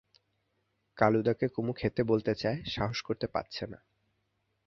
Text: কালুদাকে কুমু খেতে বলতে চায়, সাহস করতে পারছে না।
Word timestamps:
কালুদাকে 0.97 1.45
কুমু 1.47 1.71
খেতে 1.73 2.01
বলতে 2.03 2.33
চায়, 2.35 2.59
সাহস 2.65 2.99
করতে 3.01 3.27
পারছে 3.27 3.63
না। 3.67 3.79